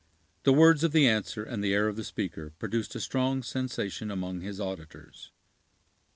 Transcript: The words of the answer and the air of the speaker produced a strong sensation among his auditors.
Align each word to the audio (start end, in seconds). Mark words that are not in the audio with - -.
The 0.45 0.51
words 0.51 0.83
of 0.83 0.93
the 0.93 1.07
answer 1.07 1.43
and 1.43 1.63
the 1.63 1.75
air 1.75 1.87
of 1.87 1.95
the 1.95 2.03
speaker 2.03 2.53
produced 2.57 2.95
a 2.95 2.99
strong 2.99 3.43
sensation 3.43 4.09
among 4.09 4.41
his 4.41 4.59
auditors. 4.59 5.29